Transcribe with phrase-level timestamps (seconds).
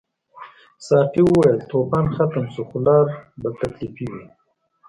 [0.87, 3.05] ساقي وویل طوفان ختم شو خو لار
[3.41, 4.23] به تکلیفي وي.